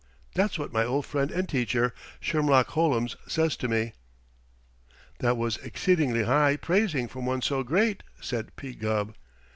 That's 0.33 0.57
what 0.57 0.73
my 0.73 0.83
old 0.83 1.05
friend 1.05 1.29
and 1.29 1.47
teacher, 1.47 1.93
Shermlock 2.19 2.69
Hollums, 2.69 3.17
says 3.27 3.55
to 3.57 3.67
me." 3.67 3.93
"That 5.19 5.37
was 5.37 5.57
exceedingly 5.57 6.23
high 6.23 6.55
praising 6.57 7.07
from 7.07 7.27
one 7.27 7.43
so 7.43 7.61
great," 7.61 8.01
said 8.19 8.55
P. 8.55 8.73
Gubb. 8.73 9.13